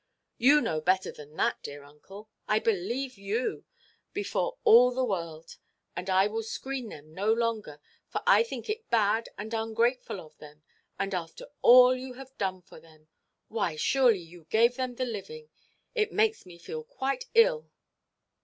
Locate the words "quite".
16.83-17.25